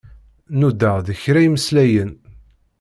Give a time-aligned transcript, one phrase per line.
[0.59, 2.11] Nudaɣ-d kra imslayen.